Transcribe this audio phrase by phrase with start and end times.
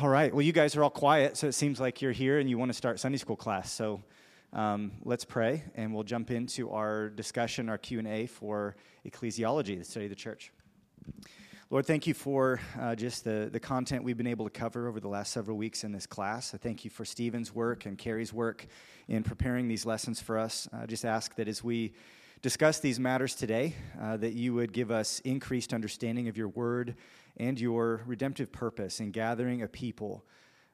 [0.00, 0.32] All right.
[0.32, 2.68] Well, you guys are all quiet, so it seems like you're here and you want
[2.68, 3.72] to start Sunday school class.
[3.72, 4.00] So
[4.52, 9.76] um, let's pray, and we'll jump into our discussion, our Q and A for ecclesiology,
[9.76, 10.52] the study of the church.
[11.68, 15.00] Lord, thank you for uh, just the, the content we've been able to cover over
[15.00, 16.54] the last several weeks in this class.
[16.54, 18.68] I thank you for Steven's work and Carey's work
[19.08, 20.68] in preparing these lessons for us.
[20.72, 21.92] I just ask that as we
[22.40, 26.94] discuss these matters today, uh, that you would give us increased understanding of your word
[27.38, 30.24] and your redemptive purpose in gathering a people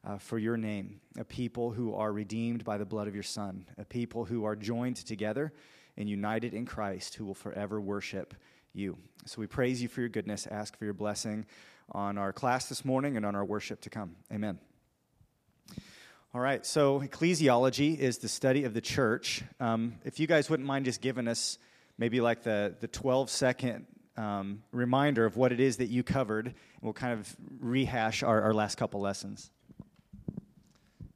[0.05, 3.67] uh, for your name, a people who are redeemed by the blood of your Son,
[3.79, 5.53] a people who are joined together
[5.97, 8.35] and united in Christ, who will forever worship
[8.73, 8.99] you.
[9.27, 11.47] So we praise you for your goodness, ask for your blessing
[11.93, 14.17] on our class this morning and on our worship to come.
[14.33, 14.59] Amen.
[16.35, 19.45] All right, so ecclesiology is the study of the church.
[19.61, 21.59] Um, if you guys wouldn't mind just giving us
[21.97, 23.87] maybe like the, the 12 second
[24.17, 28.43] um, reminder of what it is that you covered, and we'll kind of rehash our,
[28.43, 29.51] our last couple lessons.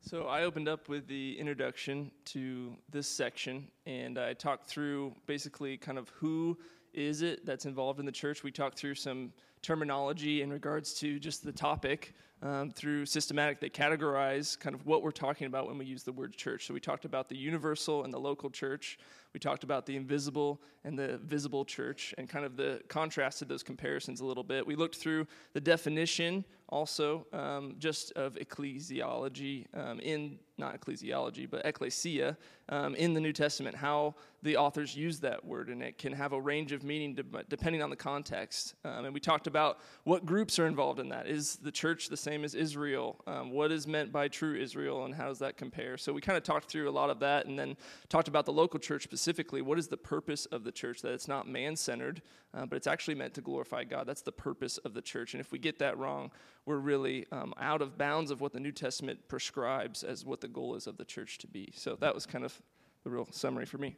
[0.01, 5.77] So I opened up with the introduction to this section, and I talked through basically
[5.77, 6.57] kind of who
[6.95, 8.43] is it that's involved in the church.
[8.43, 13.75] We talked through some terminology in regards to just the topic um, through systematic that
[13.75, 16.67] categorize kind of what we're talking about when we use the word church.
[16.67, 18.99] So we talked about the universal and the local church.
[19.35, 23.63] We talked about the invisible and the visible church and kind of the contrasted those
[23.63, 24.67] comparisons a little bit.
[24.67, 31.65] We looked through the definition also um, just of ecclesiology um, in not ecclesiology but
[31.65, 32.37] ecclesia
[32.69, 36.33] um, in the new testament how the authors use that word and it can have
[36.33, 37.19] a range of meaning
[37.49, 38.75] depending on the context.
[38.85, 41.27] Um, and we talked about what groups are involved in that.
[41.27, 43.21] Is the church the same as israel?
[43.27, 45.97] Um, what is meant by true israel and how does that compare?
[45.97, 47.77] So we kind of talked through a lot of that and then
[48.09, 49.28] talked about the local church specifically
[49.63, 52.23] what is the purpose of the church that it's not man-centered
[52.55, 55.41] uh, but it's actually meant to glorify god that's the purpose of the church and
[55.41, 56.31] if we get that wrong
[56.69, 60.49] we're really um, out of bounds of what the New Testament prescribes as what the
[60.49, 61.73] goal is of the church to be.
[61.75, 62.61] So that was kind of
[63.05, 63.97] the real summary for me.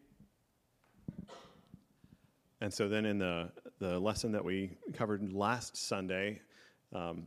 [2.60, 6.40] And so then in the, the lesson that we covered last Sunday,
[6.94, 7.26] um,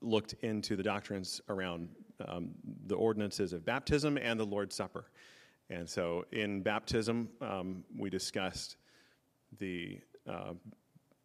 [0.00, 1.90] looked into the doctrines around
[2.26, 2.52] um,
[2.86, 5.04] the ordinances of baptism and the Lord's Supper.
[5.70, 8.76] And so in baptism, um, we discussed
[9.58, 10.54] the uh,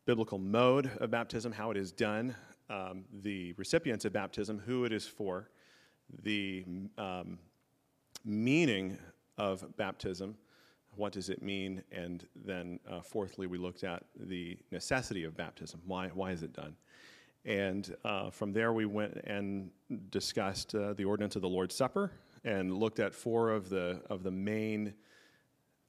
[0.06, 2.36] biblical mode of baptism, how it is done,
[2.70, 5.50] um, the recipients of baptism, who it is for,
[6.22, 6.64] the
[7.00, 7.40] um,
[8.24, 9.00] meaning
[9.40, 10.36] of baptism,
[10.96, 15.82] what does it mean, and then uh, fourthly, we looked at the necessity of baptism.
[15.86, 16.76] Why, why is it done?
[17.46, 19.72] And uh, from there, we went and
[20.10, 22.12] discussed uh, the ordinance of the Lord's Supper
[22.46, 24.94] and looked at four of the, of the main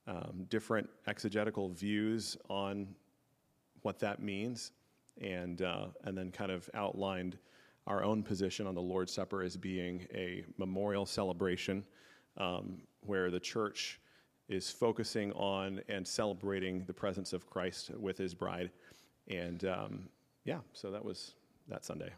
[0.08, 2.88] um, different exegetical views on
[3.82, 4.72] what that means
[5.20, 7.38] and, uh, and then kind of outlined
[7.86, 11.84] our own position on the Lord's Supper as being a memorial celebration
[12.36, 14.00] um, where the church
[14.48, 18.70] is focusing on and celebrating the presence of Christ with his bride.
[19.28, 20.08] And um,
[20.44, 21.34] yeah, so that was
[21.68, 22.10] that Sunday.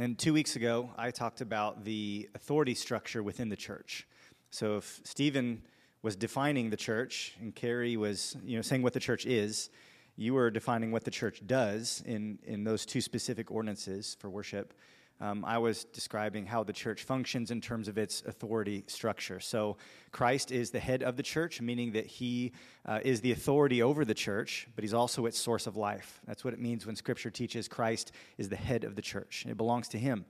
[0.00, 4.08] And two weeks ago, I talked about the authority structure within the church.
[4.48, 5.60] So if Steven
[6.00, 9.68] was defining the church and Carey was, you know, saying what the church is,
[10.16, 14.72] you were defining what the church does in, in those two specific ordinances for worship.
[15.20, 19.40] Um, I was describing how the church functions in terms of its authority structure.
[19.40, 19.76] So,
[20.12, 22.52] Christ is the head of the church, meaning that he
[22.86, 26.20] uh, is the authority over the church, but he's also its source of life.
[26.26, 29.56] That's what it means when Scripture teaches Christ is the head of the church, it
[29.56, 30.24] belongs to him.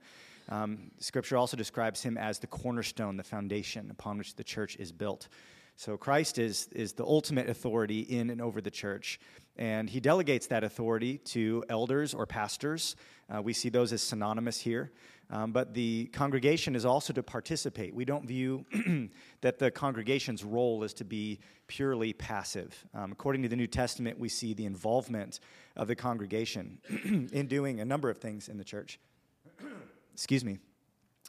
[0.49, 4.91] Um, scripture also describes him as the cornerstone, the foundation upon which the church is
[4.91, 5.29] built.
[5.81, 9.19] So Christ is, is the ultimate authority in and over the church.
[9.57, 12.95] And he delegates that authority to elders or pastors.
[13.27, 14.91] Uh, we see those as synonymous here.
[15.31, 17.95] Um, but the congregation is also to participate.
[17.95, 18.63] We don't view
[19.41, 22.85] that the congregation's role is to be purely passive.
[22.93, 25.39] Um, according to the New Testament, we see the involvement
[25.75, 26.77] of the congregation
[27.33, 28.99] in doing a number of things in the church.
[30.13, 30.59] Excuse me.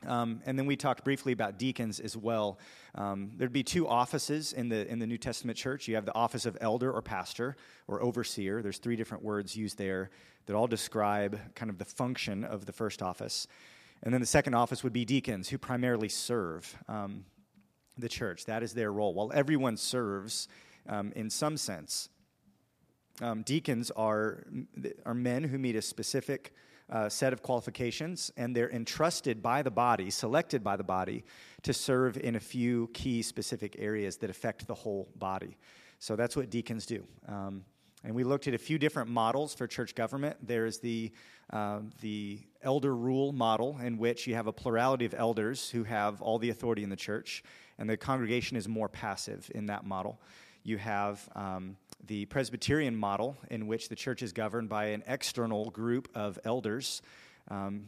[0.06, 2.58] Um, and then we talked briefly about deacons as well.
[2.94, 5.88] Um, there'd be two offices in the in the New Testament church.
[5.88, 7.56] You have the office of elder or pastor
[7.86, 8.62] or overseer.
[8.62, 10.10] There's three different words used there
[10.46, 13.46] that all describe kind of the function of the first office.
[14.02, 17.24] And then the second office would be deacons, who primarily serve um,
[17.96, 18.46] the church.
[18.46, 19.14] That is their role.
[19.14, 20.48] While everyone serves
[20.88, 22.08] um, in some sense,
[23.20, 24.44] um, deacons are
[25.06, 26.52] are men who meet a specific
[26.92, 31.24] uh, set of qualifications, and they're entrusted by the body, selected by the body,
[31.62, 35.56] to serve in a few key specific areas that affect the whole body.
[35.98, 37.04] So that's what deacons do.
[37.26, 37.64] Um,
[38.04, 40.36] And we looked at a few different models for church government.
[40.42, 41.12] There's the,
[41.50, 46.20] uh, the elder rule model, in which you have a plurality of elders who have
[46.20, 47.44] all the authority in the church,
[47.78, 50.20] and the congregation is more passive in that model.
[50.64, 51.76] You have um,
[52.06, 57.02] the Presbyterian model, in which the church is governed by an external group of elders
[57.48, 57.86] um,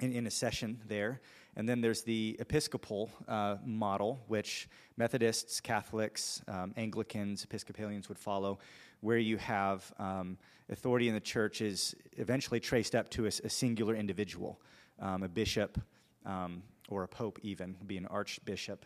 [0.00, 1.20] in, in, a session there.
[1.56, 8.58] And then there's the Episcopal uh, model, which Methodists, Catholics, um, Anglicans, Episcopalians would follow,
[9.00, 10.36] where you have um,
[10.68, 14.60] authority in the church is eventually traced up to a, a singular individual,
[15.00, 15.80] um, a bishop
[16.26, 18.84] um, or a pope, even, be an archbishop.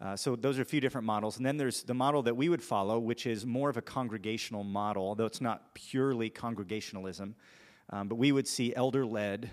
[0.00, 1.38] Uh, so those are a few different models.
[1.38, 4.62] And then there's the model that we would follow, which is more of a congregational
[4.62, 7.34] model, though it's not purely congregationalism.
[7.90, 9.50] Um, but we would see elder led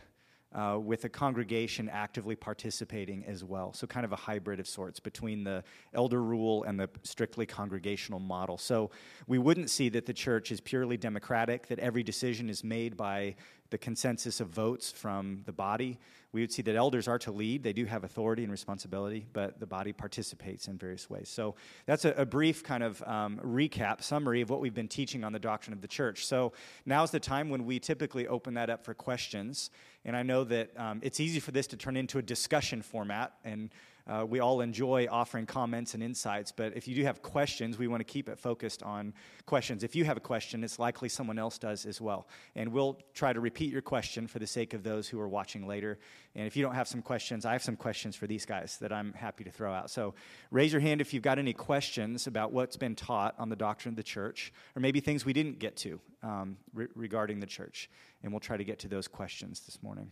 [0.54, 3.74] uh, with a congregation actively participating as well.
[3.74, 5.64] So, kind of a hybrid of sorts between the
[5.94, 8.58] elder rule and the strictly congregational model.
[8.58, 8.92] So,
[9.28, 13.36] we wouldn't see that the church is purely democratic, that every decision is made by
[13.74, 15.98] the consensus of votes from the body.
[16.32, 17.64] We would see that elders are to lead.
[17.64, 21.28] They do have authority and responsibility, but the body participates in various ways.
[21.28, 21.56] So
[21.88, 25.34] that's a, a brief kind of um, recap, summary of what we've been teaching on
[25.34, 26.28] the doctrine of the church.
[26.28, 26.54] So
[26.86, 29.72] now's the time when we typically open that up for questions.
[30.06, 33.34] And I know that um, it's easy for this to turn into a discussion format,
[33.44, 33.70] and
[34.06, 37.88] uh, we all enjoy offering comments and insights, but if you do have questions, we
[37.88, 39.14] want to keep it focused on
[39.46, 39.82] questions.
[39.82, 42.28] If you have a question, it's likely someone else does as well.
[42.56, 45.66] And we'll try to repeat your question for the sake of those who are watching
[45.66, 46.00] later.
[46.36, 48.92] And if you don't have some questions, I have some questions for these guys that
[48.92, 49.90] I'm happy to throw out.
[49.90, 50.16] So
[50.52, 53.94] raise your hand if you've got any questions about what's been taught on the doctrine
[53.94, 57.90] of the church, or maybe things we didn't get to um, re- regarding the church.
[58.22, 60.12] And we'll try to get to those questions this morning.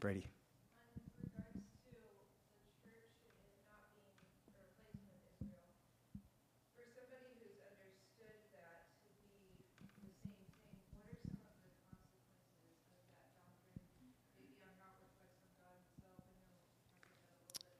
[0.00, 0.28] Brady.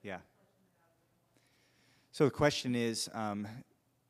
[0.05, 0.19] Yeah.
[2.15, 3.45] So the question is um,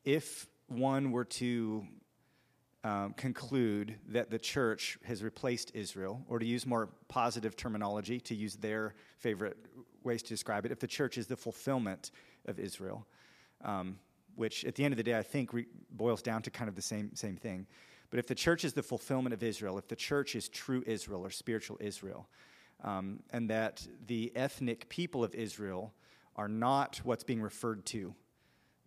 [0.03, 1.87] if one were to
[2.83, 8.35] um, conclude that the church has replaced Israel, or to use more positive terminology, to
[8.35, 9.57] use their favorite
[10.03, 12.11] ways to describe it, if the church is the fulfillment
[12.45, 13.07] of Israel,
[13.63, 13.97] um,
[14.35, 16.75] which at the end of the day I think re- boils down to kind of
[16.75, 17.65] the same, same thing.
[18.11, 21.25] But if the church is the fulfillment of Israel, if the church is true Israel
[21.25, 22.29] or spiritual Israel,
[22.83, 25.91] um, and that the ethnic people of Israel
[26.35, 28.13] are not what's being referred to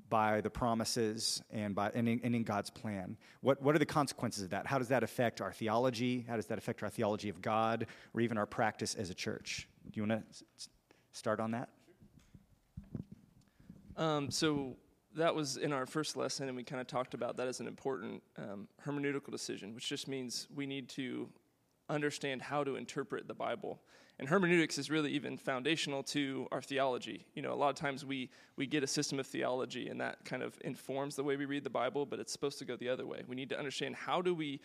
[0.08, 3.16] by the promises and, by, and, in, and in God's plan.
[3.40, 4.66] What, what are the consequences of that?
[4.66, 6.24] How does that affect our theology?
[6.28, 9.68] How does that affect our theology of God or even our practice as a church?
[9.90, 10.68] Do you want to s-
[11.12, 11.68] start on that?
[13.96, 14.76] Um, so
[15.16, 17.66] that was in our first lesson, and we kind of talked about that as an
[17.66, 21.28] important um, hermeneutical decision, which just means we need to
[21.88, 23.80] understand how to interpret the Bible.
[24.18, 27.24] And hermeneutics is really even foundational to our theology.
[27.34, 30.24] You know, a lot of times we, we get a system of theology and that
[30.24, 32.88] kind of informs the way we read the Bible, but it's supposed to go the
[32.88, 33.22] other way.
[33.28, 34.60] We need to understand how do we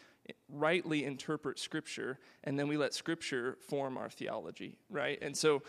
[0.50, 5.20] rightly interpret Scripture, and then we let Scripture form our theology, right?
[5.22, 5.62] And so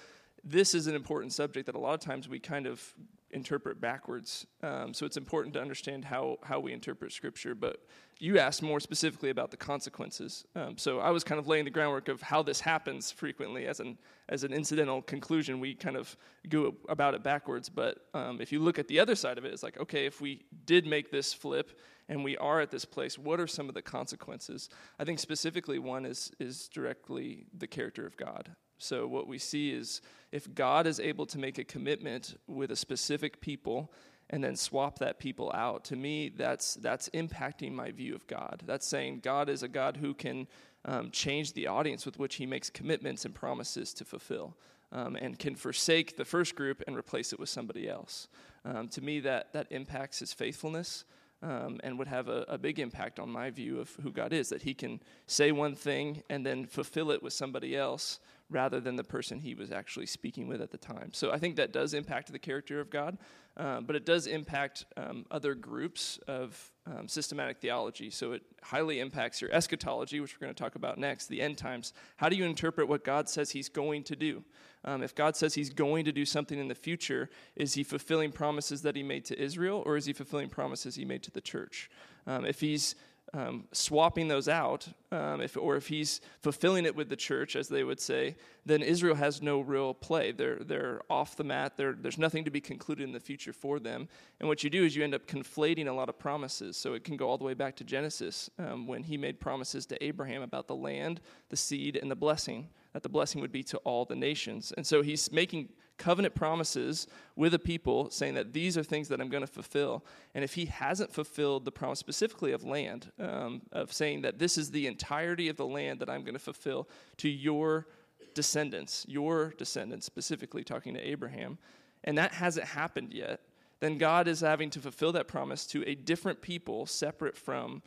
[0.42, 2.94] this is an important subject that a lot of times we kind of
[3.30, 4.46] interpret backwards.
[4.62, 7.54] Um, so it's important to understand how, how we interpret Scripture.
[7.54, 7.78] But
[8.18, 10.44] you asked more specifically about the consequences.
[10.54, 13.80] Um, so I was kind of laying the groundwork of how this happens frequently as
[13.80, 15.60] an, as an incidental conclusion.
[15.60, 16.16] We kind of
[16.48, 17.68] go about it backwards.
[17.68, 20.20] But um, if you look at the other side of it, it's like, okay, if
[20.20, 21.78] we did make this flip
[22.08, 24.68] and we are at this place, what are some of the consequences?
[24.98, 28.50] I think specifically one is, is directly the character of God.
[28.78, 30.02] So, what we see is
[30.32, 33.92] if God is able to make a commitment with a specific people
[34.34, 38.64] and then swap that people out, to me, that's, that's impacting my view of God.
[38.66, 40.48] That's saying God is a God who can
[40.84, 44.56] um, change the audience with which he makes commitments and promises to fulfill.
[44.90, 48.26] Um, and can forsake the first group and replace it with somebody else.
[48.64, 51.04] Um, to me, that, that impacts his faithfulness
[51.40, 54.48] um, and would have a, a, big impact on my view of who God is.
[54.48, 58.18] That he can say one thing and then fulfill it with somebody else
[58.50, 61.12] rather than the person he was actually speaking with at the time.
[61.12, 63.18] So I think that does impact the character of God,
[63.56, 68.10] um, but it does impact um, other groups of um, systematic theology.
[68.10, 71.56] So it highly impacts your eschatology, which we're going to talk about next, the end
[71.56, 71.94] times.
[72.16, 74.44] How do you interpret what God says he's going to do?
[74.84, 78.32] Um, if God says he's going to do something in the future, is he fulfilling
[78.32, 81.40] promises that he made to Israel, or is he fulfilling promises he made to the
[81.40, 81.90] church?
[82.26, 82.94] Um, if he's
[83.32, 87.68] um, swapping those out, um, if, or if he's fulfilling it with the church, as
[87.68, 90.32] they would say, then Israel has no real play.
[90.32, 91.76] They're, they're off the mat.
[91.76, 94.08] They're, there's nothing to be concluded in the future for them.
[94.40, 96.76] And what you do is you end up conflating a lot of promises.
[96.76, 99.86] So it can go all the way back to Genesis um, when he made promises
[99.86, 103.62] to Abraham about the land, the seed, and the blessing, that the blessing would be
[103.64, 104.72] to all the nations.
[104.76, 109.20] And so he's making covenant promises with a people saying that these are things that
[109.20, 110.04] I'm going to fulfill.
[110.34, 114.58] And if he hasn't fulfilled the promise specifically of land, um, of saying that this
[114.58, 117.86] is the entirety of the land that I'm going to fulfill to your
[118.34, 121.58] descendants, your descendants, specifically talking to Abraham,
[122.02, 123.40] and that hasn't happened yet,
[123.80, 127.82] then God is having to fulfill that promise to a different people separate from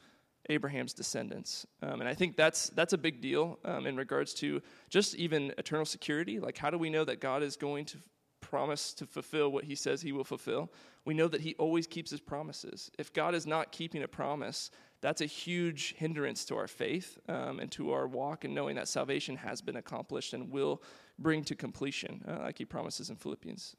[0.49, 1.65] Abraham's descendants.
[1.81, 5.53] Um, and I think that's, that's a big deal um, in regards to just even
[5.57, 6.39] eternal security.
[6.39, 7.97] Like, how do we know that God is going to
[8.39, 10.71] promise to fulfill what he says he will fulfill?
[11.05, 12.91] We know that he always keeps his promises.
[12.97, 17.59] If God is not keeping a promise, that's a huge hindrance to our faith um,
[17.59, 20.81] and to our walk and knowing that salvation has been accomplished and will
[21.19, 23.75] bring to completion, uh, like he promises in Philippians.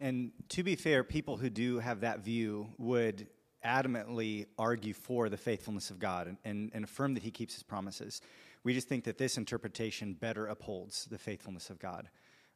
[0.00, 3.26] And to be fair, people who do have that view would
[3.66, 7.62] adamantly argue for the faithfulness of God and, and, and, affirm that He keeps His
[7.62, 8.20] promises.
[8.62, 12.08] We just think that this interpretation better upholds the faithfulness of God.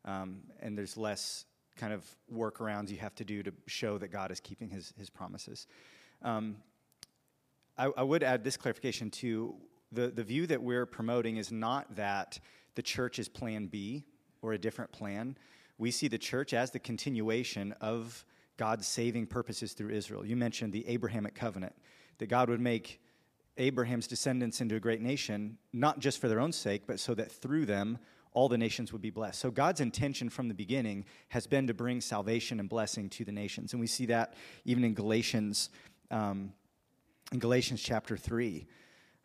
[0.05, 1.45] Um, and there's less
[1.77, 5.11] kind of workarounds you have to do to show that God is keeping His, his
[5.11, 5.67] promises.
[6.23, 6.57] Um,
[7.77, 9.55] I, I would add this clarification to
[9.93, 12.39] The, the view that we're promoting is not that
[12.75, 14.05] the church is plan B
[14.43, 15.37] or a different plan.
[15.79, 18.25] We see the church as the continuation of
[18.61, 20.23] God's saving purposes through Israel.
[20.23, 21.75] You mentioned the Abrahamic covenant,
[22.19, 23.01] that God would make
[23.57, 27.33] Abraham's descendants into a great nation, not just for their own sake, but so that
[27.33, 27.99] through them
[28.35, 29.41] all the nations would be blessed.
[29.41, 33.33] So God's intention from the beginning has been to bring salvation and blessing to the
[33.33, 33.73] nations.
[33.73, 34.35] And we see that
[34.67, 35.71] even in Galatians,
[36.11, 36.53] um,
[37.33, 38.67] in Galatians chapter 3.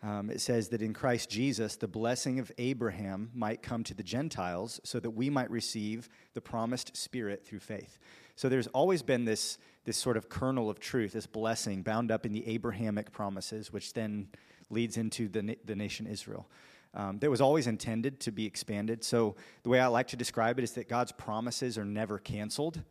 [0.03, 4.03] Um, it says that in Christ Jesus, the blessing of Abraham might come to the
[4.03, 7.97] Gentiles so that we might receive the promised Spirit through faith.
[8.35, 12.25] So there's always been this, this sort of kernel of truth, this blessing bound up
[12.25, 14.27] in the Abrahamic promises, which then
[14.69, 16.47] leads into the, the nation Israel.
[16.93, 19.03] Um, that was always intended to be expanded.
[19.03, 22.81] So the way I like to describe it is that God's promises are never canceled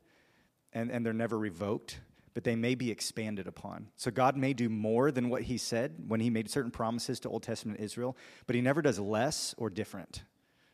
[0.73, 2.01] and, and they're never revoked
[2.35, 3.89] but they may be expanded upon.
[3.97, 7.29] So God may do more than what he said when he made certain promises to
[7.29, 10.25] Old Testament Israel, but he never does less or different.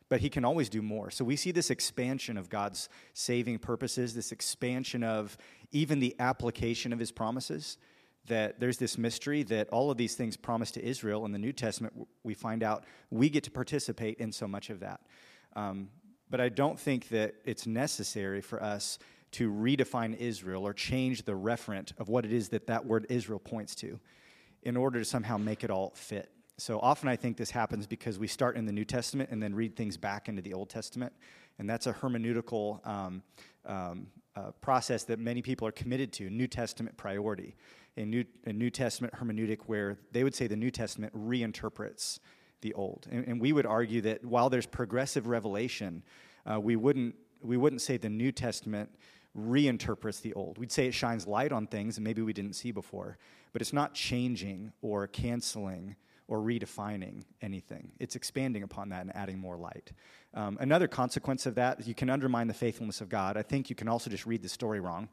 [0.09, 1.09] But he can always do more.
[1.11, 5.37] So we see this expansion of God's saving purposes, this expansion of
[5.71, 7.77] even the application of his promises.
[8.27, 11.53] That there's this mystery that all of these things promised to Israel in the New
[11.53, 15.01] Testament, we find out we get to participate in so much of that.
[15.55, 15.89] Um,
[16.29, 18.99] but I don't think that it's necessary for us
[19.31, 23.39] to redefine Israel or change the referent of what it is that that word Israel
[23.39, 23.99] points to
[24.63, 26.31] in order to somehow make it all fit.
[26.57, 29.55] So often I think this happens because we start in the New Testament and then
[29.55, 31.11] read things back into the Old Testament.
[31.57, 33.23] And that's a hermeneutical um,
[33.65, 37.55] um, uh, process that many people are committed to, New Testament priority.
[37.97, 42.19] A New, a New Testament hermeneutic where they would say the New Testament reinterprets
[42.61, 43.07] the Old.
[43.11, 46.03] And, and we would argue that while there's progressive revelation,
[46.45, 48.89] uh, we, wouldn't, we wouldn't say the New Testament
[49.37, 50.57] reinterprets the old.
[50.57, 53.17] We'd say it shines light on things and maybe we didn't see before,
[53.53, 55.95] but it's not changing or canceling
[56.27, 57.91] or redefining anything.
[57.99, 59.91] It's expanding upon that and adding more light.
[60.33, 63.35] Um, another consequence of that, you can undermine the faithfulness of God.
[63.35, 65.09] I think you can also just read the story wrong.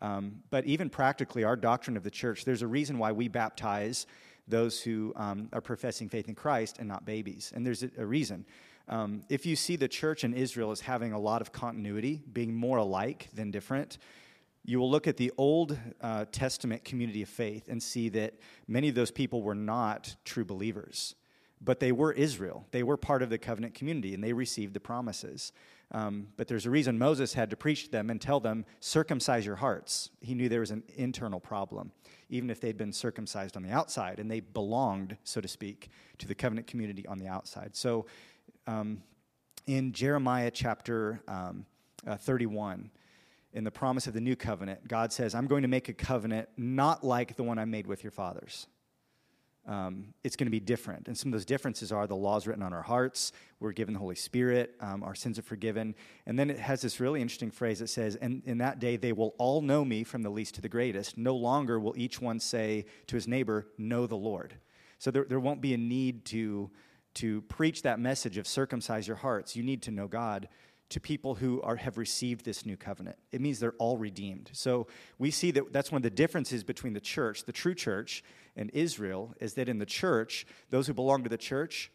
[0.00, 4.06] Um, but even practically, our doctrine of the church, there's a reason why we baptize
[4.48, 7.52] those who um, are professing faith in Christ and not babies.
[7.54, 8.44] And there's a, a reason.
[8.88, 12.54] Um, if you see the church in Israel as having a lot of continuity, being
[12.54, 13.98] more alike than different,
[14.64, 18.34] you will look at the Old uh, Testament community of faith and see that
[18.68, 21.14] many of those people were not true believers,
[21.60, 22.66] but they were Israel.
[22.70, 25.52] They were part of the covenant community and they received the promises.
[25.90, 29.44] Um, but there's a reason Moses had to preach to them and tell them, circumcise
[29.44, 30.10] your hearts.
[30.20, 31.92] He knew there was an internal problem,
[32.30, 36.26] even if they'd been circumcised on the outside and they belonged, so to speak, to
[36.26, 37.76] the covenant community on the outside.
[37.76, 38.06] So
[38.66, 39.02] um,
[39.66, 41.66] in Jeremiah chapter um,
[42.06, 42.90] uh, 31,
[43.52, 46.48] in the promise of the new covenant, God says, I'm going to make a covenant
[46.56, 48.66] not like the one I made with your fathers.
[49.66, 51.06] Um, it's going to be different.
[51.06, 54.00] And some of those differences are the laws written on our hearts, we're given the
[54.00, 55.94] Holy Spirit, um, our sins are forgiven.
[56.26, 59.12] And then it has this really interesting phrase that says, And in that day they
[59.12, 61.16] will all know me from the least to the greatest.
[61.16, 64.54] No longer will each one say to his neighbor, Know the Lord.
[64.98, 66.70] So there, there won't be a need to
[67.14, 70.48] to preach that message of circumcise your hearts, you need to know God
[70.90, 73.16] to people who are, have received this new covenant.
[73.30, 74.50] It means they're all redeemed.
[74.52, 74.88] So
[75.18, 78.22] we see that that's one of the differences between the church, the true church,
[78.56, 81.90] and Israel, is that in the church, those who belong to the church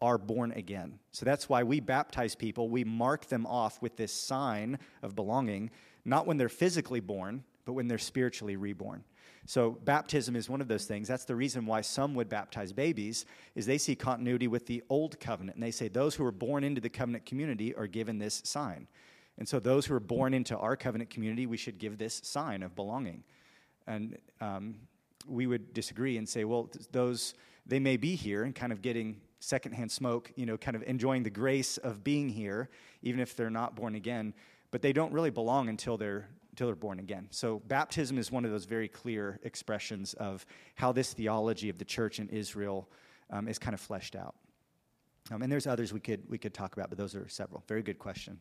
[0.00, 0.98] are born again.
[1.10, 2.70] So that's why we baptize people.
[2.70, 5.70] We mark them off with this sign of belonging,
[6.04, 9.04] not when they're physically born, but when they're spiritually reborn.
[9.48, 11.08] So baptism is one of those things.
[11.08, 13.24] That's the reason why some would baptize babies
[13.54, 16.64] is they see continuity with the old covenant and they say those who are born
[16.64, 18.86] into the covenant community are given this sign.
[19.38, 22.62] And so those who are born into our covenant community, we should give this sign
[22.62, 23.24] of belonging.
[23.86, 24.74] And um,
[25.26, 27.32] we would disagree and say, well, those
[27.64, 31.22] they may be here and kind of getting secondhand smoke, you know, kind of enjoying
[31.22, 32.68] the grace of being here,
[33.00, 34.34] even if they're not born again,
[34.70, 36.28] but they don't really belong until they're
[36.58, 37.28] until they're born again.
[37.30, 41.84] So, baptism is one of those very clear expressions of how this theology of the
[41.84, 42.88] church in Israel
[43.30, 44.34] um, is kind of fleshed out.
[45.30, 47.62] Um, and there's others we could, we could talk about, but those are several.
[47.68, 48.40] Very good question.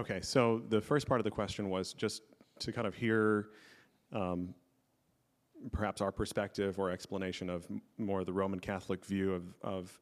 [0.00, 2.22] Okay, so the first part of the question was just
[2.60, 3.48] to kind of hear
[4.14, 4.54] um,
[5.72, 7.66] perhaps our perspective or explanation of
[7.98, 10.00] more the Roman Catholic view of, of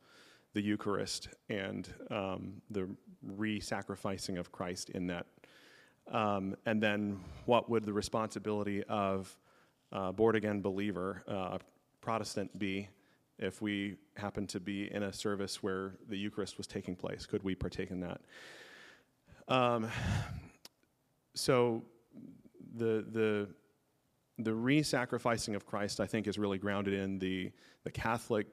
[0.55, 2.88] the Eucharist and um, the
[3.25, 5.26] re sacrificing of Christ in that.
[6.12, 9.37] Um, and then what would the responsibility of
[9.90, 11.59] a born again believer, uh,
[12.00, 12.88] Protestant, be
[13.40, 17.26] if we happen to be in a service where the Eucharist was taking place?
[17.26, 18.21] Could we partake in that?
[19.49, 19.88] Um,
[21.35, 21.83] so
[22.75, 23.49] the the
[24.40, 27.50] the re-sacrificing of Christ, I think, is really grounded in the
[27.85, 28.47] the Catholic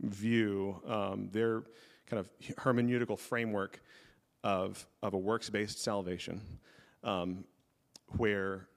[0.00, 1.62] view, um, their
[2.06, 3.80] kind of hermeneutical framework
[4.42, 6.40] of of a works-based salvation,
[7.04, 7.44] um,
[8.16, 8.68] where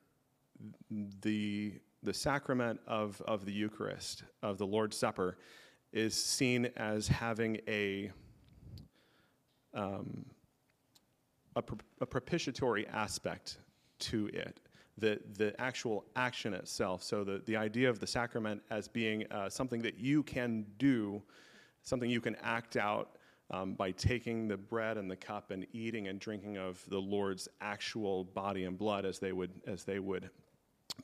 [1.21, 5.37] the the sacrament of of the Eucharist of the Lord's Supper
[5.91, 8.11] is seen as having a
[9.73, 10.25] um,
[11.55, 11.63] a,
[11.99, 13.57] a propitiatory aspect
[13.99, 14.59] to it
[14.97, 17.03] the, the actual action itself.
[17.03, 21.21] So, the, the idea of the sacrament as being uh, something that you can do,
[21.83, 23.17] something you can act out
[23.49, 27.49] um, by taking the bread and the cup and eating and drinking of the Lord's
[27.59, 30.29] actual body and blood, as they would, as they would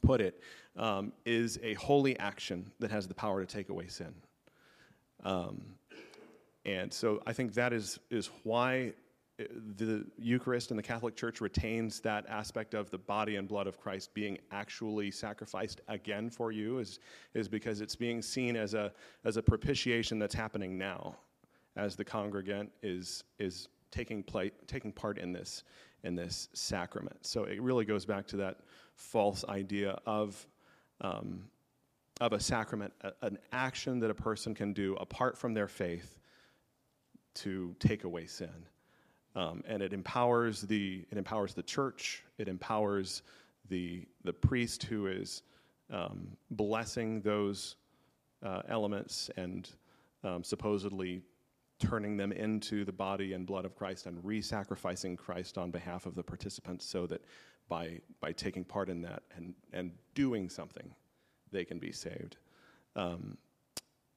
[0.01, 0.41] put it,
[0.77, 4.13] um, is a holy action that has the power to take away sin.
[5.23, 5.61] Um,
[6.65, 8.93] and so I think that is, is why
[9.37, 13.79] the Eucharist and the Catholic Church retains that aspect of the body and blood of
[13.79, 16.99] Christ being actually sacrificed again for you is,
[17.35, 18.91] is because it's being seen as a,
[19.25, 21.15] as a propitiation that's happening now
[21.75, 25.63] as the congregant is, is taking, play, taking part in this,
[26.03, 27.25] in this sacrament.
[27.25, 28.61] So it really goes back to that
[28.95, 30.47] false idea of,
[31.01, 31.43] um,
[32.19, 36.17] of a sacrament, a, an action that a person can do apart from their faith
[37.35, 38.65] to take away sin.
[39.37, 42.23] Um, and it empowers the it empowers the church.
[42.39, 43.21] It empowers
[43.69, 45.43] the the priest who is
[45.93, 47.75] um, blessing those
[48.43, 49.69] uh, elements and
[50.23, 51.21] um, supposedly
[51.79, 56.15] turning them into the body and blood of Christ and re-sacrificing Christ on behalf of
[56.15, 57.21] the participants, so that
[57.69, 60.95] by by taking part in that and and doing something,
[61.51, 62.37] they can be saved.
[62.95, 63.37] Um,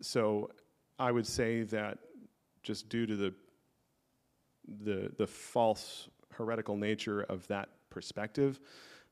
[0.00, 0.50] so
[0.98, 1.98] I would say that
[2.62, 3.35] just due to the
[4.85, 8.61] the, the false heretical nature of that perspective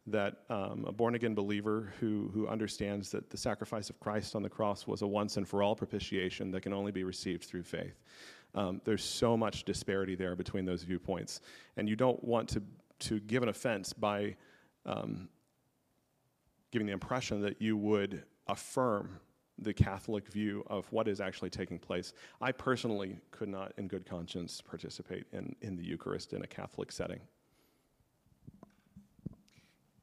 [0.07, 4.43] that um, a born again believer who, who understands that the sacrifice of Christ on
[4.43, 7.65] the cross was a once and for all propitiation that can only be received through
[7.65, 8.01] faith.
[8.55, 11.41] Um, there's so much disparity there between those viewpoints.
[11.77, 12.63] And you don't want to,
[13.01, 14.37] to give an offense by
[14.87, 15.29] um,
[16.71, 19.21] giving the impression that you would affirm
[19.61, 22.13] the Catholic view of what is actually taking place.
[22.41, 26.93] I personally could not, in good conscience, participate in, in the Eucharist in a Catholic
[26.93, 27.21] setting.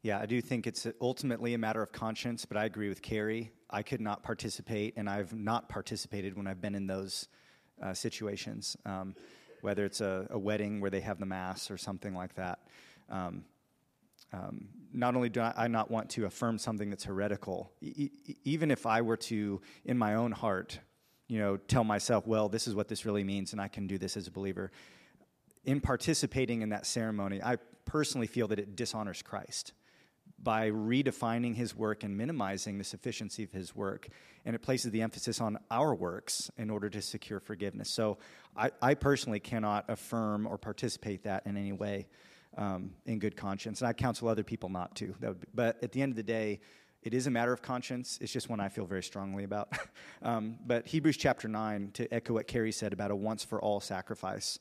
[0.01, 3.51] Yeah, I do think it's ultimately a matter of conscience, but I agree with Carey.
[3.71, 7.27] I could not participate, and I've not participated when I've been in those
[7.81, 9.15] uh, situations, um,
[9.61, 12.59] whether it's a, a, wedding where they have the Mass or something like that.
[13.09, 13.45] Um,
[14.31, 18.09] um, not only do I not want to affirm something that's heretical, e-
[18.43, 20.79] even if I were to, in my own heart,
[21.27, 23.97] you know, tell myself, well, this is what this really means, and I can do
[23.97, 24.71] this as a believer.
[25.65, 29.73] In participating in that ceremony, I personally feel that it dishonors Christ
[30.41, 34.07] by redefining his work and minimizing the sufficiency of his work.
[34.45, 37.89] And it places the emphasis on our works in order to secure forgiveness.
[37.89, 38.17] So
[38.55, 42.07] I, I personally cannot affirm or participate that in any way
[42.57, 43.81] um, in good conscience.
[43.81, 45.07] And I counsel other people not to.
[45.19, 46.59] Be, but at the end of the day,
[47.03, 48.17] it is a matter of conscience.
[48.21, 49.71] It's just one I feel very strongly about.
[50.23, 53.79] um, but Hebrews chapter 9, to echo what Carey said about a once for all
[53.79, 54.57] sacrifice,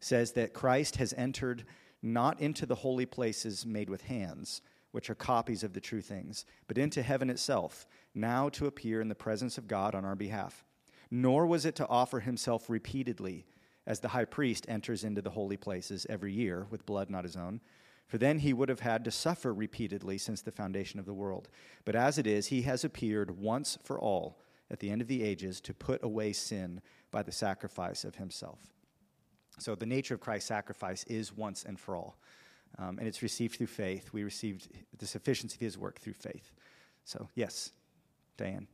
[0.00, 1.64] says that Christ has entered
[2.02, 6.44] not into the holy places made with hands, which are copies of the true things,
[6.66, 10.64] but into heaven itself, now to appear in the presence of God on our behalf.
[11.10, 13.44] Nor was it to offer himself repeatedly
[13.86, 17.36] as the high priest enters into the holy places every year with blood not his
[17.36, 17.60] own.
[18.06, 21.48] For then he would have had to suffer repeatedly since the foundation of the world.
[21.84, 24.38] But as it is, he has appeared once for all
[24.70, 28.58] at the end of the ages to put away sin by the sacrifice of himself.
[29.58, 32.18] So the nature of Christ's sacrifice is once and for all.
[32.78, 34.10] Um, and it's received through faith.
[34.12, 34.68] We received
[34.98, 36.52] the sufficiency of his work through faith.
[37.04, 37.72] So, yes,
[38.36, 38.66] Diane.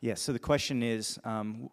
[0.00, 1.70] Yes, so the question is um,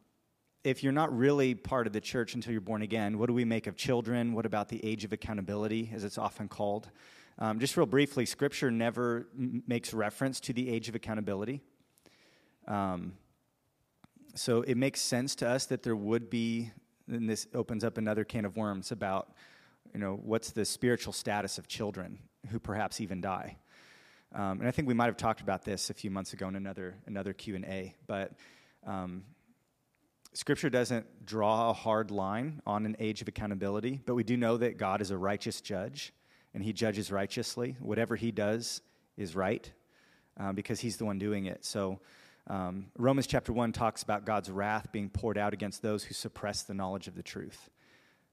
[0.64, 3.46] if you're not really part of the church until you're born again, what do we
[3.46, 4.34] make of children?
[4.34, 6.90] What about the age of accountability, as it's often called?
[7.38, 11.62] Um, just real briefly, Scripture never m- makes reference to the age of accountability.
[12.68, 13.14] Um,
[14.34, 16.72] so it makes sense to us that there would be,
[17.08, 19.34] and this opens up another can of worms about,
[19.94, 22.18] you know, what's the spiritual status of children
[22.50, 23.58] who perhaps even die.
[24.34, 26.56] Um, and I think we might have talked about this a few months ago in
[26.56, 27.96] another another Q and A.
[28.08, 28.34] But
[28.86, 29.24] um,
[30.34, 34.58] Scripture doesn't draw a hard line on an age of accountability, but we do know
[34.58, 36.14] that God is a righteous judge,
[36.54, 37.78] and He judges righteously.
[37.80, 38.82] Whatever He does
[39.18, 39.72] is right,
[40.40, 41.66] uh, because He's the one doing it.
[41.66, 42.00] So.
[42.48, 46.62] Um, Romans chapter 1 talks about God's wrath being poured out against those who suppress
[46.62, 47.72] the knowledge of the truth.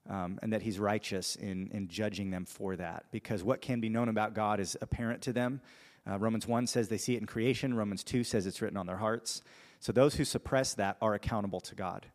[0.09, 3.05] Um, and that he's righteous in, in judging them for that.
[3.11, 5.61] Because what can be known about God is apparent to them,
[6.05, 8.85] uh, Romans 1 says they see it in creation, Romans 2 says it's written on
[8.85, 9.43] their hearts.
[9.79, 12.07] So those who suppress that are accountable to God.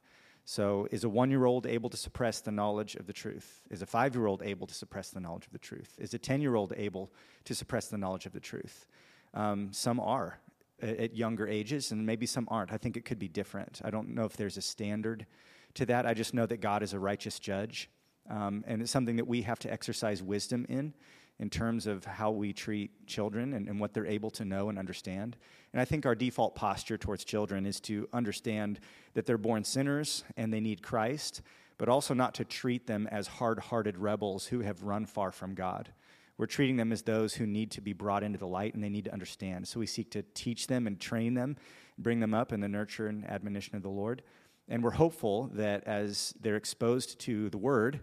[0.44, 3.61] So, is a one year old able to suppress the knowledge of the truth?
[3.68, 5.94] Is a five year old able to suppress the knowledge of the truth?
[5.98, 7.12] Is a 10 year old able
[7.44, 8.87] to suppress the knowledge of the truth?
[9.35, 10.40] Um, some are
[10.81, 12.72] at younger ages, and maybe some aren't.
[12.72, 13.83] I think it could be different.
[13.85, 15.27] I don't know if there's a standard
[15.74, 16.07] to that.
[16.07, 17.90] I just know that God is a righteous judge,
[18.31, 20.94] um, and it's something that we have to exercise wisdom in
[21.40, 24.78] in terms of how we treat children and, and, what they're able to know and
[24.78, 25.37] understand.
[25.72, 28.81] And I think our default posture towards children is to understand
[29.14, 31.42] that they're born sinners and they need Christ,
[31.76, 35.54] but also not to treat them as hard hearted rebels who have run far from
[35.54, 35.92] God.
[36.38, 38.88] We're treating them as those who need to be brought into the light and they
[38.88, 39.66] need to understand.
[39.66, 41.57] So we seek to teach them and train them,
[41.98, 44.22] bring them up in the nurture and admonition of the Lord.
[44.68, 48.00] And we're hopeful that as they're exposed to the Word,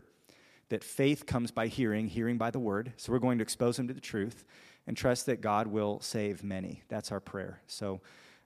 [0.69, 2.93] that faith comes by hearing, hearing by the word.
[2.97, 4.45] So we're going to expose them to the truth
[4.87, 6.83] and trust that God will save many.
[6.89, 7.61] That's our prayer.
[7.67, 8.01] So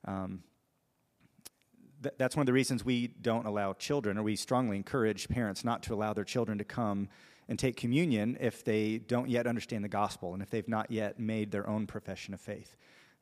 [0.06, 0.44] um,
[2.04, 5.64] th- that's one of the reasons we don't allow children, or we strongly encourage parents
[5.64, 7.08] not to allow their children to come
[7.48, 11.20] and take communion if they don't yet understand the gospel and if they've not yet
[11.20, 12.76] made their own profession of faith.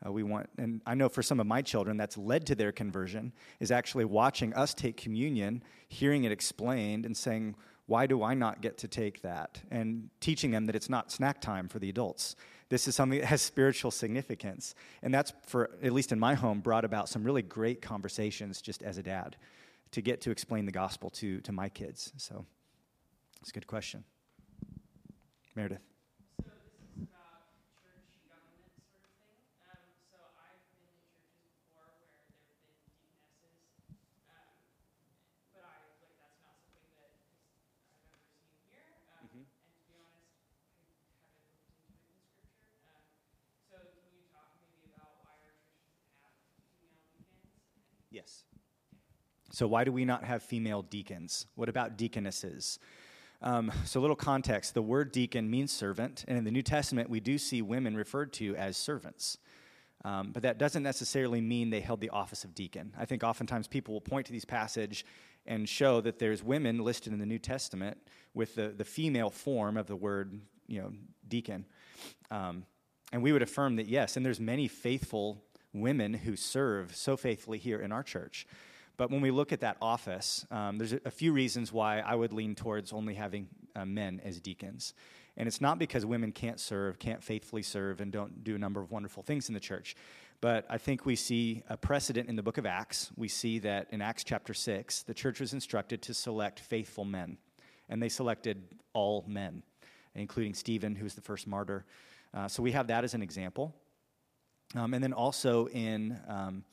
[0.05, 2.71] Uh, we want, and I know for some of my children, that's led to their
[2.71, 7.55] conversion, is actually watching us take communion, hearing it explained, and saying,
[7.87, 9.61] why do I not get to take that?
[9.71, 12.35] And teaching them that it's not snack time for the adults.
[12.69, 14.75] This is something that has spiritual significance.
[15.01, 18.83] And that's, for at least in my home, brought about some really great conversations just
[18.83, 19.37] as a dad
[19.91, 22.11] to get to explain the gospel to, to my kids.
[22.17, 22.45] So
[23.41, 24.03] it's a good question.
[25.55, 25.96] Meredith.
[48.17, 48.45] Yes.
[49.51, 51.45] So, why do we not have female deacons?
[51.53, 52.79] What about deaconesses?
[53.43, 57.11] Um, so, a little context the word deacon means servant, and in the New Testament,
[57.11, 59.37] we do see women referred to as servants.
[60.03, 62.91] Um, but that doesn't necessarily mean they held the office of deacon.
[62.97, 65.05] I think oftentimes people will point to these passage
[65.45, 67.99] and show that there's women listed in the New Testament
[68.33, 70.91] with the, the female form of the word, you know,
[71.27, 71.65] deacon.
[72.31, 72.65] Um,
[73.11, 77.57] and we would affirm that yes, and there's many faithful women who serve so faithfully
[77.57, 78.47] here in our church.
[78.97, 82.33] But when we look at that office, um, there's a, few reasons why I would
[82.33, 84.95] lean towards only having uh, men as deacons.
[85.37, 88.81] And it's not because women can't serve, can't faithfully serve, and don't do a number
[88.81, 89.95] of wonderful things in the church.
[90.41, 93.11] But I think we see a precedent in the book of Acts.
[93.15, 97.37] We see that in Acts chapter 6, the church was instructed to select faithful men.
[97.89, 99.61] And they selected all men,
[100.15, 101.85] including Stephen, who was the first martyr.
[102.33, 103.75] Uh, so we have that as an example.
[104.75, 106.63] Um, and then also in, um,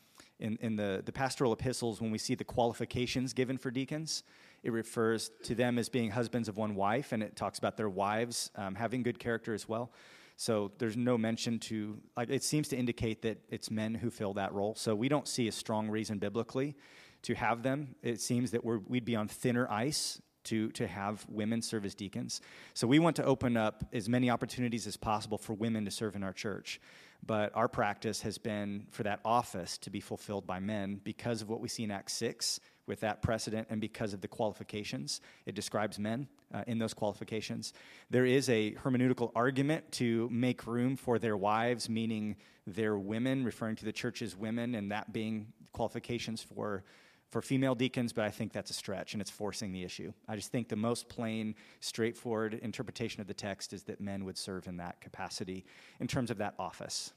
[0.41, 4.25] in, in the, the pastoral epistles, when we see the qualifications given for deacons,
[4.63, 7.89] it refers to them as being husbands of one wife, and it talks about their
[7.89, 9.93] wives um, having good character as well.
[10.37, 14.35] So there's no mention to, like, it seems to indicate that it's men who fill
[14.35, 14.75] that role.
[14.75, 16.75] So we don't see a strong reason biblically
[17.23, 17.95] to have them.
[18.03, 21.95] It seems that we would be on thinner ice to, to have women serve as
[21.95, 22.41] deacons.
[22.75, 26.17] So we want to open up as many opportunities as possible for women to serve
[26.17, 26.81] in our church.
[27.27, 31.49] But our practice has been for that office to be fulfilled by men because of
[31.49, 35.21] what we see in Acts 6 with that precedent and because of the qualifications.
[35.47, 37.73] It describes men uh, in those qualifications.
[38.11, 43.77] There is a hermeneutical argument to make room for their wives, meaning their women, referring
[43.77, 46.85] to the church's women, and that being qualifications for
[47.31, 50.13] for female deacons, but I think that's a stretch and it's forcing the issue.
[50.29, 54.39] I just think the most plain, straightforward interpretation of the text is that men would
[54.39, 55.65] serve in that capacity
[56.01, 57.13] in terms of that office.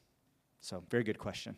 [0.60, 1.56] So, very good question.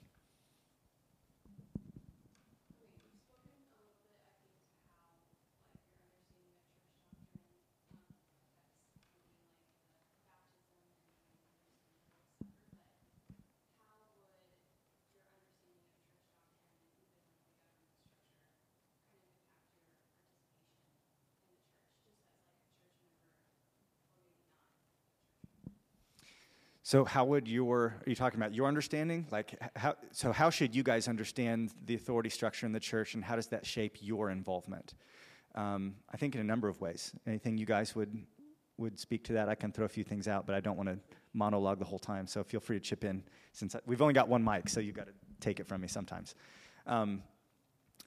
[26.89, 29.27] So, how would your, are you talking about your understanding?
[29.29, 33.23] Like, how, so how should you guys understand the authority structure in the church and
[33.23, 34.95] how does that shape your involvement?
[35.53, 37.13] Um, I think in a number of ways.
[37.27, 38.25] Anything you guys would,
[38.77, 39.49] would speak to that?
[39.49, 40.97] I can throw a few things out, but I don't want to
[41.31, 43.21] monologue the whole time, so feel free to chip in
[43.53, 45.87] since I, we've only got one mic, so you've got to take it from me
[45.87, 46.33] sometimes.
[46.87, 47.21] Um,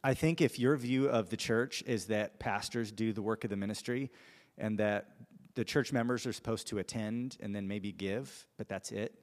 [0.03, 3.51] I think if your view of the church is that pastors do the work of
[3.51, 4.11] the ministry
[4.59, 5.07] and that
[5.55, 9.15] the church members are supposed to attend and then maybe give, but that's it,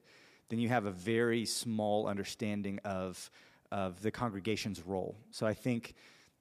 [0.48, 3.30] then you have a very small understanding of,
[3.70, 5.16] of the congregation's role.
[5.30, 5.94] So I think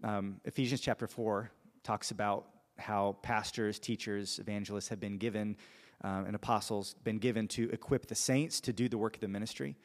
[0.03, 1.51] um, Ephesians chapter 4
[1.83, 2.47] talks about
[2.77, 5.57] how pastors, teachers, evangelists have been given,
[6.03, 9.27] um, and apostles been given to equip the saints to do the work of the
[9.27, 9.75] ministry.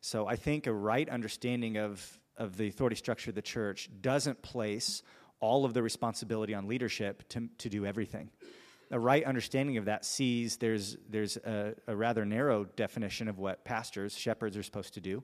[0.00, 4.40] So I think a right understanding of, of the authority structure of the church doesn't
[4.42, 5.02] place
[5.40, 8.30] all of the responsibility on leadership to, to do everything
[8.90, 13.64] a right understanding of that sees there's, there's a, a rather narrow definition of what
[13.64, 15.22] pastors, shepherds are supposed to do.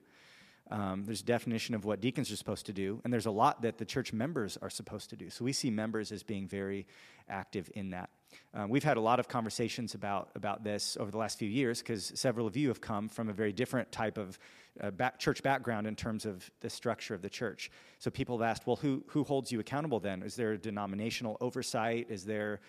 [0.71, 3.61] Um, there's a definition of what deacons are supposed to do, and there's a lot
[3.61, 5.29] that the church members are supposed to do.
[5.29, 6.87] So we see members as being very
[7.29, 8.09] active in that.
[8.53, 11.79] Um, we've had a lot of conversations about, about this over the last few years
[11.79, 14.39] because several of you have come from a very different type of
[14.81, 17.69] uh, back, church background in terms of the structure of the church.
[17.99, 20.23] So people have asked, well, who, who holds you accountable then?
[20.23, 22.07] Is there a denominational oversight?
[22.09, 22.59] Is there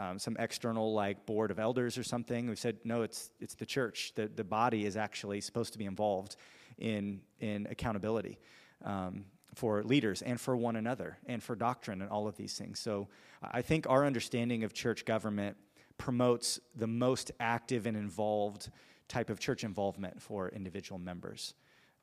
[0.00, 2.48] um, some external like board of elders or something.
[2.48, 4.12] We said no, it's it's the church.
[4.14, 6.36] The the body is actually supposed to be involved
[6.78, 8.38] in in accountability.
[8.84, 12.78] Um, for leaders and for one another and for doctrine and all of these things.
[12.78, 13.08] So
[13.42, 15.56] I think our understanding of church government
[15.98, 18.70] promotes the most active and involved
[19.08, 21.54] type of church involvement for individual members.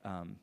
[0.04, 0.36] Um,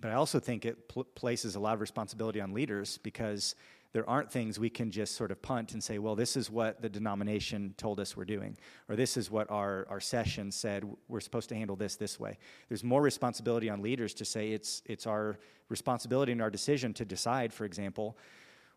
[0.00, 3.54] but I also think it pl- places a lot of responsibility on leaders because
[3.92, 6.80] there aren't things we can just sort of punt and say, well, this is what
[6.80, 8.56] the denomination told us we're doing,
[8.88, 12.38] or this is what our, our session said we're supposed to handle this this way.
[12.68, 17.04] There's more responsibility on leaders to say it's, it's our responsibility and our decision to
[17.04, 18.16] decide, for example,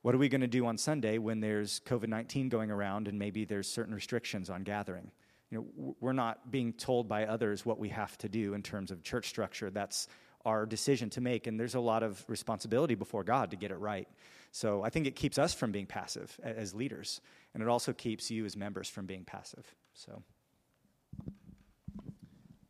[0.02, 3.18] what are we going to do on Sunday when there's COVID 19 going around and
[3.18, 5.10] maybe there's certain restrictions on gathering?
[5.50, 8.92] You know, we're not being told by others what we have to do in terms
[8.92, 9.70] of church structure.
[9.70, 10.08] That's
[10.46, 13.78] our decision to make, and there's a lot of responsibility before God to get it
[13.78, 14.08] right.
[14.56, 17.20] So I think it keeps us from being passive as leaders,
[17.54, 19.76] and it also keeps you as members from being passive.
[19.94, 20.24] So.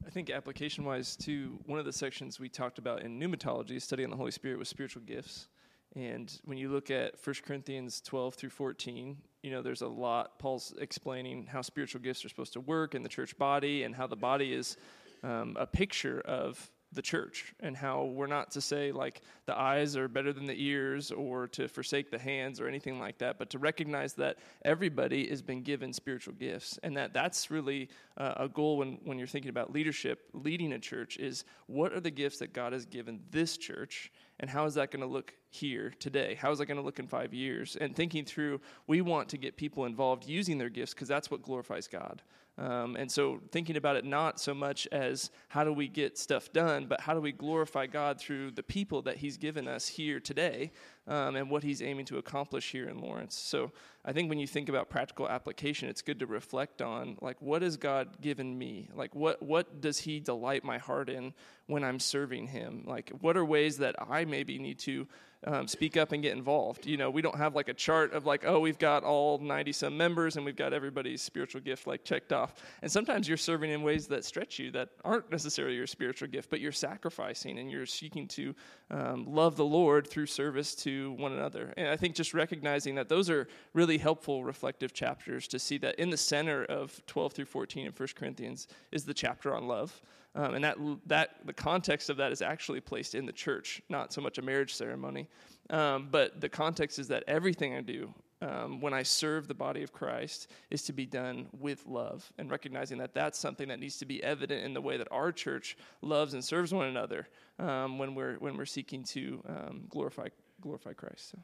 [0.03, 4.09] I think application wise, too, one of the sections we talked about in pneumatology, studying
[4.09, 5.47] the Holy Spirit, was spiritual gifts.
[5.95, 10.39] And when you look at 1 Corinthians 12 through 14, you know, there's a lot.
[10.39, 14.07] Paul's explaining how spiritual gifts are supposed to work in the church body and how
[14.07, 14.75] the body is
[15.23, 19.95] um, a picture of the church and how we're not to say like the eyes
[19.95, 23.49] are better than the ears or to forsake the hands or anything like that but
[23.49, 26.79] to recognize that everybody has been given spiritual gifts.
[26.83, 30.79] And that that's really uh, a goal when, when you're thinking about leadership leading a
[30.79, 34.73] church is what are the gifts that god has given this church and how is
[34.75, 36.37] that going to look here today?
[36.39, 37.77] How is that going to look in five years?
[37.79, 41.41] And thinking through we want to get people involved using their gifts because that's what
[41.41, 42.21] glorifies god.
[42.57, 46.53] Um, and so thinking about it not so much as how do we get stuff
[46.53, 50.21] done, but how do we glorify God through the people that He's given us here
[50.21, 50.71] today
[51.07, 53.35] um, and what He's aiming to accomplish here in Lawrence.
[53.35, 53.71] So
[54.03, 57.61] I think when you think about practical application, it's good to reflect on like what
[57.61, 58.89] has God given me?
[58.95, 61.33] Like what what does He delight my heart in
[61.67, 62.83] when I'm serving Him?
[62.85, 65.07] Like what are ways that I maybe need to
[65.45, 66.85] um, speak up and get involved.
[66.85, 69.71] You know, we don't have like a chart of like, oh, we've got all 90
[69.71, 72.55] some members and we've got everybody's spiritual gift like checked off.
[72.81, 76.49] And sometimes you're serving in ways that stretch you that aren't necessarily your spiritual gift,
[76.49, 78.55] but you're sacrificing and you're seeking to
[78.89, 81.73] um, love the Lord through service to one another.
[81.77, 85.95] And I think just recognizing that those are really helpful reflective chapters to see that
[85.95, 90.01] in the center of 12 through 14 in 1 Corinthians is the chapter on love.
[90.35, 94.11] Um, and that, that the context of that is actually placed in the church, not
[94.11, 95.29] so much a marriage ceremony.
[95.69, 99.81] Um, but the context is that everything I do um, when I serve the body
[99.81, 103.97] of Christ is to be done with love, and recognizing that that's something that needs
[103.97, 107.27] to be evident in the way that our church loves and serves one another
[107.59, 110.27] um, when we're when we're seeking to um, glorify
[110.61, 111.31] glorify Christ.
[111.31, 111.37] So.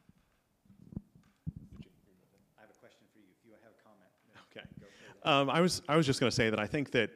[2.58, 3.26] I have a question for you.
[3.32, 4.12] If you have a comment,
[4.52, 4.68] okay.
[5.24, 7.10] Um, I was I was just going to say that I think that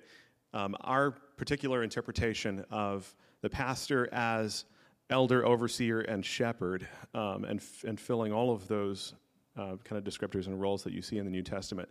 [0.53, 4.65] um, our particular interpretation of the pastor as
[5.09, 9.13] elder, overseer, and shepherd, um, and, f- and filling all of those
[9.57, 11.89] uh, kind of descriptors and roles that you see in the New Testament,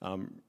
[0.00, 0.40] um,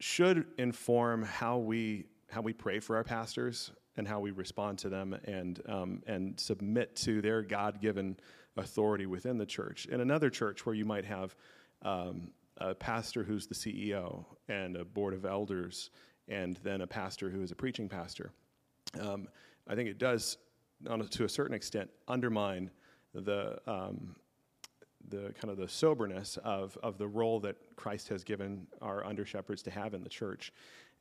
[0.00, 4.88] should inform how we how we pray for our pastors and how we respond to
[4.88, 8.16] them and um, and submit to their God given
[8.56, 9.86] authority within the church.
[9.86, 11.34] In another church where you might have
[11.82, 15.90] um, a pastor who's the CEO and a board of elders
[16.28, 18.30] and then a pastor who is a preaching pastor.
[19.00, 19.28] Um,
[19.68, 20.38] I think it does,
[21.10, 22.70] to a certain extent, undermine
[23.14, 24.16] the um,
[25.10, 29.24] the kind of the soberness of of the role that Christ has given our under
[29.24, 30.52] shepherds to have in the church,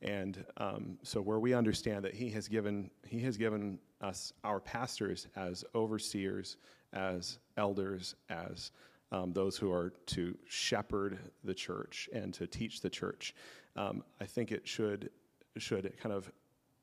[0.01, 4.59] and um, so where we understand that He has given He has given us our
[4.59, 6.57] pastors as overseers,
[6.91, 8.71] as elders, as
[9.13, 13.33] um, those who are to shepherd the church and to teach the church.
[13.75, 15.09] Um, I think it should
[15.57, 16.31] should kind of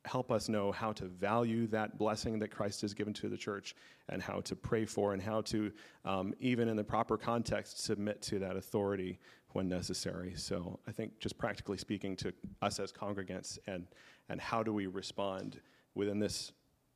[0.05, 3.75] help us know how to value that blessing that Christ has given to the church
[4.09, 5.71] and how to pray for and how to,
[6.05, 9.19] um, even in the proper context, submit to that authority
[9.51, 10.33] when necessary.
[10.37, 13.87] So I think, just practically speaking, to us as congregants and,
[14.29, 15.61] and how do we respond
[15.95, 16.53] within this,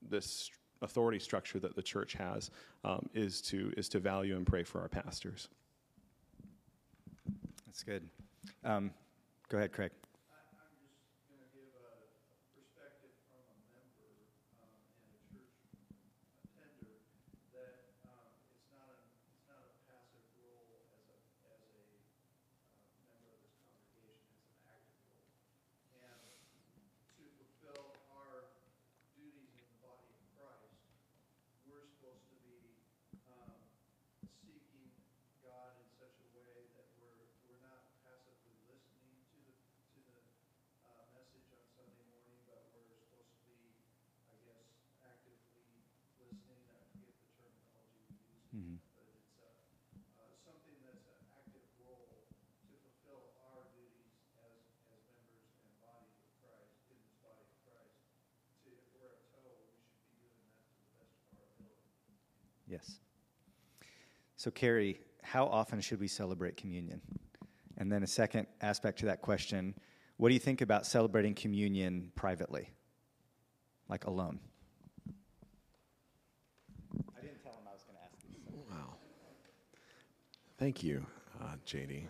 [0.08, 0.50] this
[0.84, 2.50] authority structure that the church has
[2.84, 5.48] um, is, to, is to value and pray for our pastors.
[7.66, 8.08] That's good.
[8.64, 8.92] Um,
[9.48, 9.90] go ahead, Craig.
[62.74, 62.98] Yes.
[64.36, 67.00] So, Carey, how often should we celebrate communion?
[67.78, 69.74] And then a second aspect to that question
[70.16, 72.68] what do you think about celebrating communion privately,
[73.88, 74.38] like alone?
[77.16, 78.38] I didn't tell him I was going to ask you.
[78.44, 78.52] So.
[78.70, 78.94] Wow.
[80.56, 81.04] Thank you,
[81.42, 82.06] uh, JD.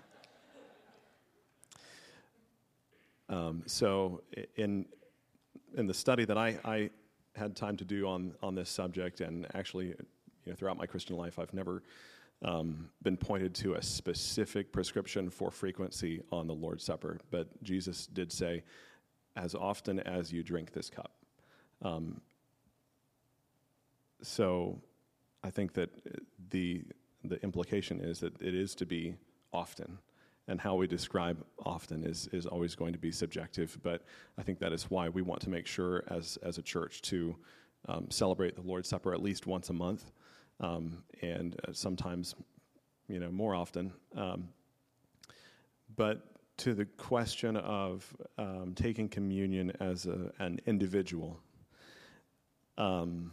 [3.30, 4.22] Um, so,
[4.56, 4.86] in
[5.76, 6.90] in the study that I, I
[7.36, 9.94] had time to do on on this subject, and actually
[10.44, 11.82] you know, throughout my Christian life, I've never
[12.42, 18.06] um, been pointed to a specific prescription for frequency on the Lord's Supper, but Jesus
[18.06, 18.62] did say,
[19.36, 21.12] as often as you drink this cup.
[21.82, 22.20] Um,
[24.22, 24.80] so
[25.42, 25.90] I think that
[26.50, 26.82] the,
[27.24, 29.14] the implication is that it is to be
[29.52, 29.98] often.
[30.48, 33.78] and how we describe often is, is always going to be subjective.
[33.82, 34.02] But
[34.38, 37.34] I think that is why we want to make sure, as, as a church, to
[37.88, 40.12] um, celebrate the Lord's Supper at least once a month,
[40.60, 42.34] um, and uh, sometimes,
[43.08, 43.92] you know, more often.
[44.16, 44.48] Um,
[45.96, 51.40] but to the question of um, taking communion as a, an individual.
[52.78, 53.32] Um,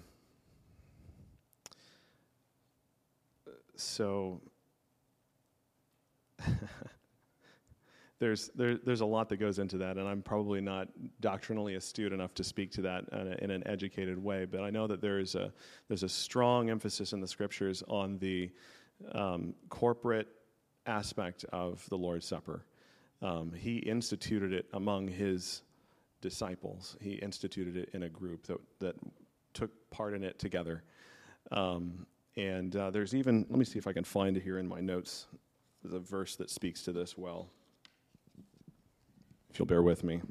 [3.75, 4.41] so
[8.21, 10.87] there's there, there's a lot that goes into that, and I'm probably not
[11.21, 14.45] doctrinally astute enough to speak to that in, a, in an educated way.
[14.45, 15.51] But I know that there is a
[15.87, 18.51] there's a strong emphasis in the scriptures on the
[19.13, 20.27] um, corporate
[20.85, 22.63] aspect of the Lord's Supper.
[23.23, 25.63] Um, he instituted it among his
[26.21, 26.97] disciples.
[27.01, 28.95] He instituted it in a group that that
[29.55, 30.83] took part in it together.
[31.51, 32.05] Um,
[32.37, 34.79] and uh, there's even let me see if I can find it here in my
[34.79, 35.25] notes.
[35.81, 37.49] There's a verse that speaks to this well
[39.51, 40.21] if you'll bear with me.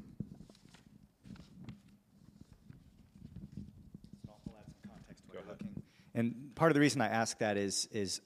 [6.14, 8.20] And part of the reason I ask that is, is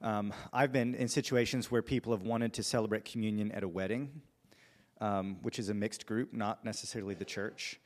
[0.00, 4.22] um, I've been in situations where people have wanted to celebrate communion at a wedding,
[5.00, 7.80] um, which is a mixed group, not necessarily the church.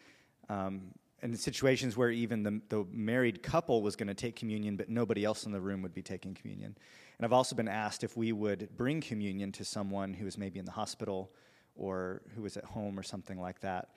[0.48, 4.76] Um, and in situations where even the, the married couple was going to take communion,
[4.76, 6.76] but nobody else in the room would be taking communion.
[7.18, 10.58] And I've also been asked if we would bring communion to someone who is maybe
[10.58, 11.30] in the hospital
[11.76, 13.90] or who was at home or something like that.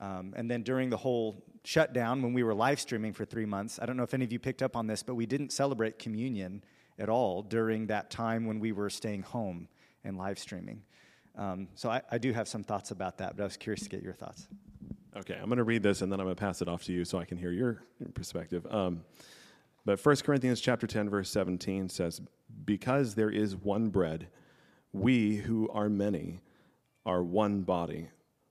[0.00, 3.78] Um, and then during the whole shutdown, when we were live streaming for three months,
[3.80, 5.98] I don't know if any of you picked up on this, but we didn't celebrate
[5.98, 6.64] communion
[6.98, 9.68] at all during that time when we were staying home
[10.04, 10.82] and live streaming.
[11.36, 13.88] Um, so I, I, do have some thoughts about that, but I was curious to
[13.88, 14.48] get your thoughts.
[15.16, 16.92] Okay, I'm going to read this and then I'm going to pass it off to
[16.92, 17.82] you so I can hear your
[18.14, 18.66] perspective.
[18.70, 19.04] Um,
[19.84, 22.20] but 1 Corinthians chapter 10 verse 17 says,
[22.64, 24.28] "Because there is one bread,
[24.92, 26.40] we who are many
[27.06, 28.08] are one body,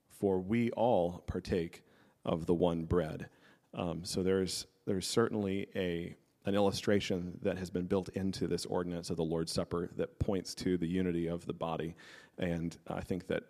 [0.10, 1.84] for we all partake
[2.26, 3.30] of the one bread.
[3.74, 9.10] Um, so there's there's certainly a an illustration that has been built into this ordinance
[9.10, 11.96] of the Lord's Supper that points to the unity of the body,
[12.38, 13.44] and I think that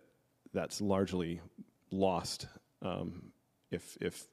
[0.54, 1.40] that's largely
[1.92, 2.48] lost
[2.82, 3.32] um,
[3.72, 4.28] if if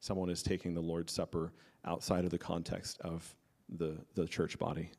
[0.00, 1.52] someone is taking the Lord's Supper
[1.84, 3.34] outside of the context of
[3.68, 4.90] the the church body.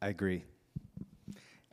[0.00, 0.44] I agree.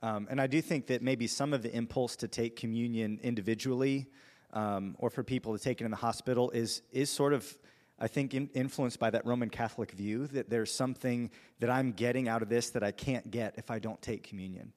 [0.05, 4.05] Um, and I do think that maybe some of the impulse to take communion individually
[4.53, 7.57] um, or for people to take it in the hospital is, is sort of,
[7.99, 12.27] I think, in, influenced by that Roman Catholic view that there's something that I'm getting
[12.27, 14.73] out of this that I can't get if I don't take communion.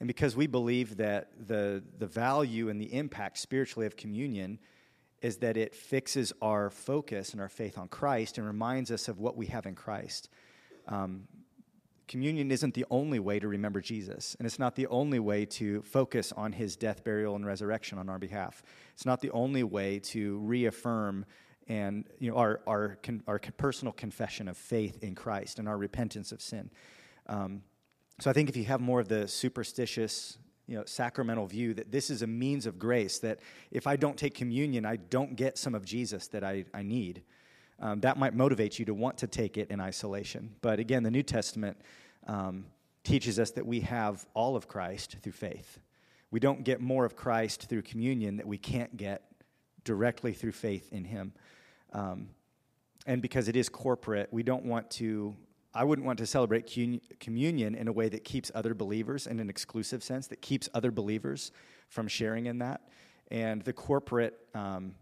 [0.00, 4.58] And because we believe that the, the value and the impact spiritually of communion
[5.20, 9.20] is that it fixes our focus and our faith on Christ and reminds us of
[9.20, 10.28] what we have in Christ.
[10.88, 11.28] Um,
[12.12, 15.80] communion isn't the only way to remember Jesus, and it's not the only way to
[15.80, 18.62] focus on his death, burial, and resurrection on our behalf.
[18.92, 21.24] It's not the only way to reaffirm
[21.68, 26.32] and you know our our our personal confession of faith in Christ and our repentance
[26.32, 26.70] of sin.
[27.28, 27.62] Um,
[28.20, 30.36] so I think if you have more of the superstitious,
[30.66, 33.40] you know, sacramental view that this is a means of grace, that
[33.70, 37.22] if I don't take communion, I don't get some of Jesus that I, I need.
[37.82, 40.54] Um, that might motivate you to want to take it in isolation.
[40.62, 41.76] But again, the New Testament
[42.28, 42.66] um,
[43.02, 45.80] teaches us that we have all of Christ through faith.
[46.30, 49.24] We don't get more of Christ through communion that we can't get
[49.82, 51.32] directly through faith in Him.
[51.92, 52.28] Um,
[53.04, 55.34] and because it is corporate, we don't want to,
[55.74, 56.72] I wouldn't want to celebrate
[57.18, 60.92] communion in a way that keeps other believers, in an exclusive sense, that keeps other
[60.92, 61.50] believers
[61.88, 62.82] from sharing in that.
[63.32, 64.94] And the corporate um,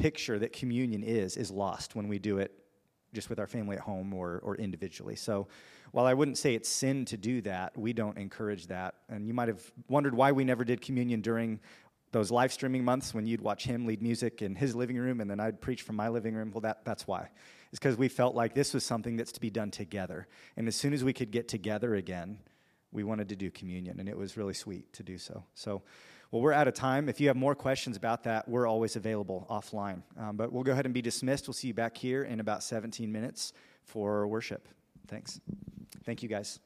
[0.00, 2.52] picture that communion is, is lost when we do it
[3.12, 5.16] just with our family at home or, or individually.
[5.16, 5.48] So
[5.92, 8.94] while I wouldn't say it's sin to do that, we don't encourage that.
[9.08, 11.60] And you might have wondered why we never did communion during
[12.12, 15.30] those live streaming months when you'd watch him lead music in his living room and
[15.30, 16.50] then I'd preach from my living room.
[16.52, 17.28] Well, that, that's why.
[17.70, 20.26] It's because we felt like this was something that's to be done together.
[20.56, 22.38] And as soon as we could get together again,
[22.92, 25.44] we wanted to do communion, and it was really sweet to do so.
[25.54, 25.82] So,
[26.30, 27.08] well, we're out of time.
[27.08, 30.02] If you have more questions about that, we're always available offline.
[30.16, 31.48] Um, but we'll go ahead and be dismissed.
[31.48, 33.52] We'll see you back here in about 17 minutes
[33.84, 34.68] for worship.
[35.08, 35.40] Thanks.
[36.04, 36.60] Thank you, guys.